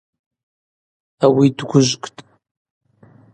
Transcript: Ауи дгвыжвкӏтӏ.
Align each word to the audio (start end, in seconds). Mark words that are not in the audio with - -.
Ауи 1.25 1.47
дгвыжвкӏтӏ. 1.57 2.21